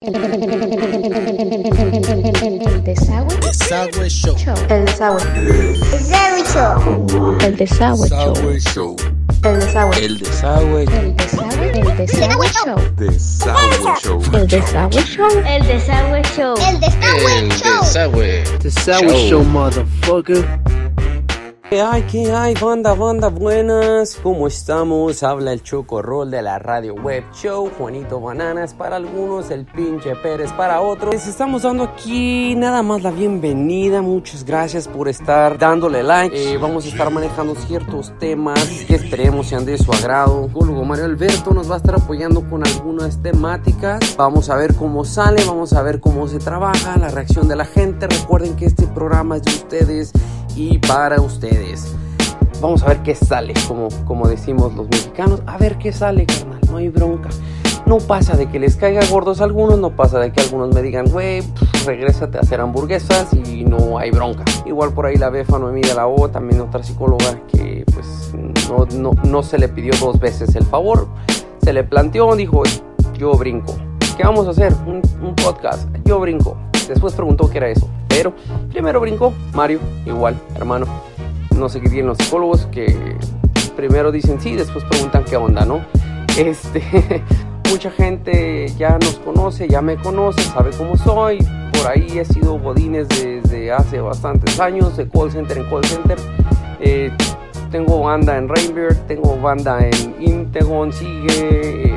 El 0.00 0.12
desagüe. 2.84 3.36
Desagüe 3.40 4.08
Show. 4.08 4.36
El 4.70 4.86
desagüe. 4.86 5.20
Desagüe 5.90 6.44
Show. 6.46 7.36
El 7.40 7.56
desagüe 7.56 8.60
Show. 8.60 8.96
El 9.44 9.60
desagüe. 9.60 9.98
El 9.98 10.18
desagüe. 10.18 10.84
El 10.84 11.16
desagüe. 11.16 11.70
El 11.70 11.96
desagüe 11.96 12.48
show. 12.48 12.78
Desagüe 12.96 13.94
show. 14.00 14.22
El 14.32 14.46
desagüe 14.46 15.02
show. 15.02 15.28
El 15.44 15.66
Desagüe 15.66 16.22
Show. 16.36 16.54
El 16.56 16.80
Desagüe 16.80 17.38
El 17.38 17.50
Show. 17.50 17.80
Desagüe. 17.82 18.44
Desagüe 18.62 19.28
Show, 19.28 19.42
motherfucker. 19.42 20.44
¿Qué 21.70 21.82
hay? 21.82 22.02
¿Qué 22.04 22.32
hay? 22.32 22.54
Banda, 22.54 22.94
banda, 22.94 23.28
buenas. 23.28 24.18
¿Cómo 24.22 24.46
estamos? 24.46 25.22
Habla 25.22 25.52
el 25.52 25.62
Choco 25.62 26.00
Roll 26.00 26.30
de 26.30 26.40
la 26.40 26.58
Radio 26.58 26.94
Web 26.94 27.24
Show. 27.34 27.70
Juanito 27.76 28.22
Bananas 28.22 28.72
para 28.72 28.96
algunos, 28.96 29.50
el 29.50 29.66
pinche 29.66 30.16
Pérez 30.16 30.50
para 30.52 30.80
otros. 30.80 31.12
Les 31.12 31.28
estamos 31.28 31.64
dando 31.64 31.84
aquí 31.84 32.54
nada 32.54 32.82
más 32.82 33.02
la 33.02 33.10
bienvenida. 33.10 34.00
Muchas 34.00 34.44
gracias 34.44 34.88
por 34.88 35.10
estar 35.10 35.58
dándole 35.58 36.02
like. 36.02 36.34
Eh, 36.34 36.56
vamos 36.56 36.86
a 36.86 36.88
estar 36.88 37.10
manejando 37.10 37.54
ciertos 37.54 38.18
temas 38.18 38.66
que 38.86 38.94
esperemos 38.94 39.48
sean 39.48 39.66
de 39.66 39.76
su 39.76 39.92
agrado. 39.92 40.46
Psicólogo 40.46 40.86
Mario 40.86 41.04
Alberto 41.04 41.52
nos 41.52 41.70
va 41.70 41.74
a 41.74 41.78
estar 41.78 41.96
apoyando 41.96 42.48
con 42.48 42.66
algunas 42.66 43.20
temáticas. 43.20 44.16
Vamos 44.16 44.48
a 44.48 44.56
ver 44.56 44.74
cómo 44.74 45.04
sale, 45.04 45.44
vamos 45.44 45.74
a 45.74 45.82
ver 45.82 46.00
cómo 46.00 46.28
se 46.28 46.38
trabaja, 46.38 46.96
la 46.96 47.10
reacción 47.10 47.46
de 47.46 47.56
la 47.56 47.66
gente. 47.66 48.06
Recuerden 48.06 48.56
que 48.56 48.64
este 48.64 48.86
programa 48.86 49.36
es 49.36 49.42
de 49.42 49.50
ustedes 49.50 50.12
y 50.58 50.78
para 50.78 51.20
ustedes. 51.20 51.94
Vamos 52.60 52.82
a 52.82 52.88
ver 52.88 53.02
qué 53.04 53.14
sale, 53.14 53.54
como, 53.68 53.88
como 54.04 54.26
decimos 54.26 54.74
los 54.74 54.88
mexicanos. 54.88 55.40
A 55.46 55.56
ver 55.56 55.78
qué 55.78 55.92
sale, 55.92 56.26
carnal. 56.26 56.58
No 56.68 56.78
hay 56.78 56.88
bronca. 56.88 57.28
No 57.86 57.98
pasa 57.98 58.36
de 58.36 58.50
que 58.50 58.58
les 58.58 58.74
caiga 58.74 59.00
gordos 59.08 59.40
a 59.40 59.44
algunos, 59.44 59.78
no 59.78 59.94
pasa 59.94 60.18
de 60.18 60.32
que 60.32 60.40
algunos 60.40 60.74
me 60.74 60.82
digan, 60.82 61.06
güey, 61.06 61.42
regrésate 61.86 62.36
a 62.36 62.40
hacer 62.40 62.60
hamburguesas 62.60 63.32
y 63.32 63.64
no 63.64 63.98
hay 63.98 64.10
bronca. 64.10 64.44
Igual 64.66 64.92
por 64.92 65.06
ahí 65.06 65.16
la 65.16 65.30
befa 65.30 65.58
Noemí 65.58 65.80
de 65.82 65.94
la 65.94 66.08
O, 66.08 66.28
también 66.28 66.60
otra 66.60 66.82
psicóloga 66.82 67.40
que 67.46 67.84
pues 67.94 68.34
no, 68.68 68.84
no, 68.98 69.12
no 69.22 69.42
se 69.44 69.58
le 69.58 69.68
pidió 69.68 69.92
dos 70.00 70.18
veces 70.18 70.54
el 70.56 70.64
favor. 70.64 71.06
Se 71.62 71.72
le 71.72 71.84
planteó, 71.84 72.34
dijo, 72.34 72.64
yo 73.16 73.32
brinco. 73.34 73.74
¿Qué 74.16 74.24
vamos 74.24 74.48
a 74.48 74.50
hacer? 74.50 74.74
Un, 74.86 75.00
un 75.22 75.34
podcast. 75.36 75.88
Yo 76.04 76.18
brinco. 76.18 76.56
Después 76.88 77.14
preguntó 77.14 77.48
qué 77.48 77.58
era 77.58 77.68
eso. 77.68 77.88
Pero 78.08 78.34
primero 78.70 79.00
brincó 79.00 79.32
Mario, 79.52 79.80
igual, 80.06 80.36
hermano 80.56 80.86
no 81.58 81.68
sé 81.68 81.80
qué 81.80 81.88
tienen 81.88 82.06
los 82.06 82.18
psicólogos 82.18 82.66
que 82.66 83.16
primero 83.76 84.12
dicen 84.12 84.40
sí, 84.40 84.54
después 84.54 84.84
preguntan 84.84 85.24
qué 85.24 85.36
onda, 85.36 85.64
¿no? 85.64 85.84
Este, 86.36 86.82
mucha 87.70 87.90
gente 87.90 88.72
ya 88.78 88.98
nos 88.98 89.18
conoce, 89.18 89.68
ya 89.68 89.82
me 89.82 89.96
conoce, 89.96 90.42
sabe 90.42 90.70
cómo 90.76 90.96
soy. 90.96 91.38
Por 91.72 91.86
ahí 91.88 92.18
he 92.18 92.24
sido 92.24 92.58
godines 92.58 93.08
desde 93.08 93.72
hace 93.72 94.00
bastantes 94.00 94.58
años, 94.58 94.96
de 94.96 95.08
call 95.08 95.30
center 95.30 95.58
en 95.58 95.70
call 95.70 95.84
center. 95.84 96.18
Eh, 96.80 97.10
tengo 97.70 98.00
banda 98.00 98.36
en 98.36 98.48
Rainbeard, 98.48 98.96
tengo 99.06 99.36
banda 99.36 99.78
en 99.80 100.16
Integon, 100.20 100.92
sigue, 100.92 101.94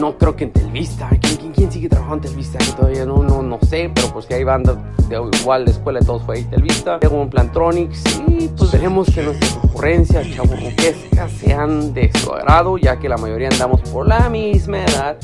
no 0.00 0.16
creo 0.18 0.36
que 0.36 0.44
en 0.44 0.52
Telvista. 0.52 1.08
¿Quién, 1.20 1.52
quién, 1.52 1.70
sigue 1.70 1.88
trabajando 1.88 2.26
en 2.26 2.32
Telvista? 2.32 2.58
Que 2.58 2.72
todavía 2.72 3.04
no, 3.04 3.22
no, 3.22 3.42
no 3.42 3.58
sé, 3.68 3.90
pero 3.94 4.08
pues 4.08 4.26
que 4.26 4.34
hay 4.34 4.44
bandas 4.44 4.76
de 5.08 5.16
igual 5.40 5.64
la 5.64 5.70
escuela 5.70 6.00
todos 6.00 6.22
fue 6.22 6.36
ahí 6.36 6.44
Telvista. 6.44 6.98
Tengo 6.98 7.20
un 7.20 7.30
Plantronics 7.30 8.02
y 8.28 8.48
pues 8.48 8.72
veremos 8.72 9.08
que 9.12 9.22
nuestras 9.22 9.56
ocurrencias 9.62 10.26
chaburruquescas 10.30 11.32
sean 11.32 11.92
de 11.92 12.10
su 12.18 12.32
agrado, 12.32 12.78
ya 12.78 12.98
que 12.98 13.08
la 13.08 13.16
mayoría 13.16 13.48
andamos 13.48 13.80
por 13.82 14.08
la 14.08 14.28
misma 14.28 14.84
edad. 14.84 15.16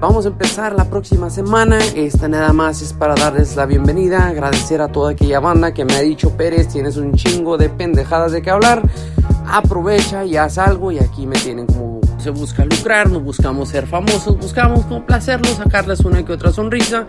Vamos 0.00 0.26
a 0.26 0.28
empezar 0.28 0.74
la 0.74 0.84
próxima 0.84 1.30
semana. 1.30 1.78
Esta 1.94 2.28
nada 2.28 2.52
más 2.52 2.82
es 2.82 2.92
para 2.92 3.14
darles 3.14 3.56
la 3.56 3.64
bienvenida, 3.64 4.26
agradecer 4.26 4.82
a 4.82 4.88
toda 4.88 5.12
aquella 5.12 5.40
banda 5.40 5.72
que 5.72 5.84
me 5.84 5.94
ha 5.94 6.00
dicho 6.00 6.36
Pérez, 6.36 6.68
tienes 6.68 6.96
un 6.96 7.14
chingo 7.14 7.56
de 7.56 7.70
pendejadas 7.70 8.32
de 8.32 8.42
que 8.42 8.50
hablar. 8.50 8.82
Aprovecha 9.46 10.24
y 10.24 10.36
haz 10.36 10.58
algo 10.58 10.92
y 10.92 10.98
aquí 10.98 11.26
me 11.26 11.36
tienen 11.36 11.66
como 11.66 12.00
se 12.24 12.30
busca 12.30 12.64
lucrar, 12.64 13.10
no 13.10 13.20
buscamos 13.20 13.68
ser 13.68 13.86
famosos, 13.86 14.38
buscamos 14.38 14.86
complacerlos, 14.86 15.56
sacarles 15.56 16.00
una 16.00 16.24
que 16.24 16.32
otra 16.32 16.52
sonrisa. 16.52 17.06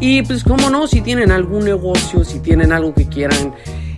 Y 0.00 0.22
pues 0.22 0.42
como 0.42 0.70
no, 0.70 0.88
si 0.88 1.02
tienen 1.02 1.30
algún 1.30 1.64
negocio, 1.64 2.24
si 2.24 2.40
tienen 2.40 2.72
algo 2.72 2.92
que 2.92 3.06
quieran 3.06 3.54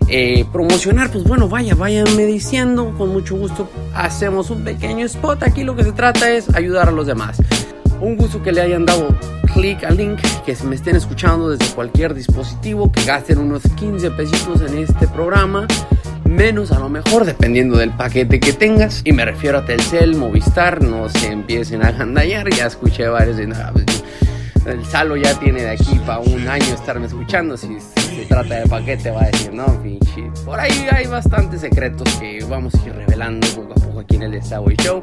eh, 0.08 0.44
promocionar, 0.52 1.10
pues 1.10 1.24
bueno, 1.24 1.48
vaya, 1.48 1.74
váyanme 1.74 2.26
diciendo, 2.26 2.94
con 2.98 3.08
mucho 3.08 3.34
gusto 3.34 3.70
hacemos 3.94 4.50
un 4.50 4.62
pequeño 4.62 5.06
spot. 5.06 5.42
Aquí 5.42 5.64
lo 5.64 5.74
que 5.74 5.84
se 5.84 5.92
trata 5.92 6.30
es 6.30 6.54
ayudar 6.54 6.90
a 6.90 6.92
los 6.92 7.06
demás. 7.06 7.40
Un 8.02 8.16
gusto 8.16 8.42
que 8.42 8.52
le 8.52 8.60
hayan 8.60 8.84
dado 8.84 9.08
clic 9.54 9.84
al 9.84 9.96
link, 9.96 10.20
que 10.44 10.54
me 10.64 10.74
estén 10.74 10.96
escuchando 10.96 11.48
desde 11.48 11.74
cualquier 11.74 12.12
dispositivo, 12.12 12.92
que 12.92 13.04
gasten 13.04 13.38
unos 13.38 13.62
15 13.62 14.10
pesitos 14.10 14.60
en 14.60 14.76
este 14.76 15.08
programa 15.08 15.66
menos 16.28 16.71
a 16.72 16.78
lo 16.78 16.89
mejor 16.89 17.25
dependiendo 17.25 17.78
del 17.78 17.91
paquete 17.91 18.39
que 18.39 18.53
tengas 18.53 19.00
y 19.05 19.12
me 19.12 19.25
refiero 19.25 19.59
a 19.59 19.65
Telcel, 19.65 20.15
Movistar, 20.15 20.83
no 20.83 21.09
se 21.09 21.33
empiecen 21.33 21.84
a 21.84 21.91
gandallar, 21.93 22.49
ya 22.50 22.66
escuché 22.66 23.09
varios 23.09 23.39
de 23.39 23.50
"Ah, 23.55 23.71
pues, 23.72 23.87
el 24.66 24.84
Salo 24.84 25.16
ya 25.16 25.33
tiene 25.41 25.62
de 25.62 25.71
aquí 25.71 25.99
para 26.06 26.19
un 26.19 26.47
año 26.47 26.66
estarme 26.66 27.06
escuchando, 27.06 27.56
si, 27.56 27.81
se 27.81 28.27
trata 28.28 28.56
de 28.56 28.66
paquete 28.69 29.11
va 29.11 29.22
a 29.22 29.27
decir, 29.27 29.55
no, 29.55 29.66
pinche, 29.83 30.31
por 30.44 30.61
ahí 30.61 30.87
hay 30.93 31.06
bastantes 31.06 31.62
secretos 31.62 32.06
que 32.16 32.45
vamos 32.45 32.75
a 32.75 32.87
ir 32.87 32.95
revelando 32.95 33.47
poco 33.56 33.72
a 33.72 33.83
poco 33.83 34.00
aquí 34.00 34.16
en 34.16 34.25
el 34.25 34.33
Desagüe 34.33 34.77
Show. 34.77 35.03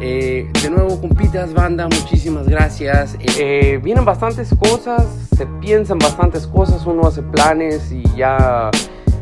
Eh, 0.00 0.46
de 0.62 0.70
nuevo, 0.70 1.00
compitas, 1.00 1.54
banda, 1.54 1.88
muchísimas 1.88 2.46
gracias. 2.46 3.16
Eh, 3.38 3.80
vienen 3.82 4.04
bastantes 4.04 4.50
cosas, 4.60 5.06
se 5.36 5.46
piensan 5.60 5.98
bastantes 5.98 6.46
cosas, 6.46 6.84
uno 6.86 7.06
hace 7.08 7.22
planes 7.22 7.90
y 7.90 8.02
ya 8.16 8.70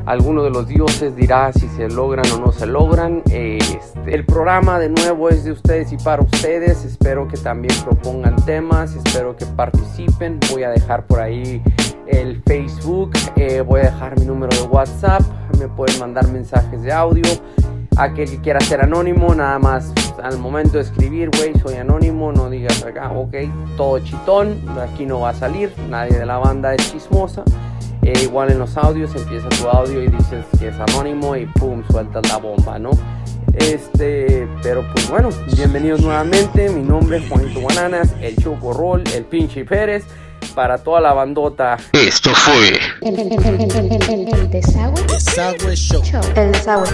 alguno 0.06 0.44
de 0.44 0.50
los 0.50 0.69
dioses 0.69 1.15
dirá 1.17 1.53
si 1.53 1.69
se 1.69 1.89
logran 1.89 2.25
o 2.33 2.39
no 2.39 2.53
se 2.53 2.67
logran. 2.67 3.22
Este, 3.31 4.15
el 4.15 4.25
programa 4.25 4.78
de 4.78 4.89
nuevo 4.89 5.28
es 5.28 5.44
de 5.44 5.53
ustedes 5.53 5.93
y 5.93 5.97
para 5.99 6.22
ustedes. 6.22 6.84
Espero 6.84 7.28
que 7.28 7.37
también 7.37 7.75
propongan 7.84 8.37
temas, 8.47 8.95
espero 8.95 9.37
que 9.37 9.45
participen. 9.45 10.39
Voy 10.50 10.62
a 10.62 10.71
dejar 10.71 11.06
por 11.06 11.21
ahí 11.21 11.62
el 12.06 12.41
Facebook, 12.47 13.12
eh, 13.34 13.61
voy 13.61 13.81
a 13.81 13.84
dejar 13.84 14.19
mi 14.19 14.25
número 14.27 14.56
de 14.56 14.62
WhatsApp, 14.69 15.22
me 15.59 15.66
pueden 15.66 15.99
mandar 15.99 16.28
mensajes 16.28 16.81
de 16.83 16.93
audio. 16.93 17.25
Aquel 17.97 18.31
que 18.31 18.41
quiera 18.41 18.61
ser 18.61 18.83
anónimo, 18.83 19.34
nada 19.34 19.59
más 19.59 19.93
al 20.22 20.39
momento 20.39 20.72
de 20.72 20.81
escribir, 20.81 21.31
güey, 21.37 21.55
soy 21.59 21.75
anónimo, 21.75 22.31
no 22.31 22.50
digas 22.50 22.84
acá, 22.84 23.11
ok, 23.11 23.34
todo 23.77 23.99
chitón, 24.00 24.56
aquí 24.78 25.06
no 25.06 25.21
va 25.21 25.31
a 25.31 25.34
salir, 25.34 25.72
nadie 25.89 26.19
de 26.19 26.27
la 26.27 26.37
banda 26.37 26.75
es 26.75 26.93
chismosa. 26.93 27.43
Eh, 28.06 28.22
igual 28.22 28.53
en 28.53 28.61
los 28.61 28.77
audios 28.77 29.11
empieza 29.17 29.49
tu 29.49 29.67
audio 29.69 30.00
y 30.00 30.06
dices 30.06 30.44
que 30.61 30.69
es 30.69 30.77
anónimo 30.78 31.34
y 31.34 31.44
pum, 31.47 31.83
sueltas 31.91 32.28
la 32.28 32.37
bomba, 32.37 32.78
¿no? 32.78 32.91
Este, 33.55 34.47
pero 34.62 34.84
pues 34.93 35.09
bueno, 35.09 35.31
bienvenidos 35.56 36.00
nuevamente. 36.03 36.69
Mi 36.69 36.83
nombre 36.83 37.19
es 37.19 37.28
Juanito 37.28 37.61
Bananas, 37.62 38.15
el 38.21 38.37
Choco 38.37 38.72
Roll, 38.72 39.03
el 39.15 39.25
Pinche 39.25 39.65
Pérez. 39.65 40.05
Para 40.55 40.78
toda 40.78 41.00
la 41.00 41.12
bandota, 41.12 41.77
Esto 41.93 42.31
fue 42.34 42.78
El 43.03 43.16
desagüe 44.50 45.03
Desagüe 45.09 45.77
Show. 45.77 46.03
show. 46.03 46.21
El 46.37 46.53
desagüe. 46.53 46.89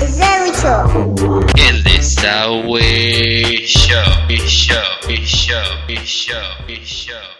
Desagüe 0.00 0.52
Show. 0.54 1.46
El 1.68 1.84
Desagüe 1.84 3.66
Show. 3.66 4.02
Show. 4.28 4.84
Show. 5.18 5.24
Show. 5.26 6.04
Show. 6.04 6.76
Show. 6.84 7.37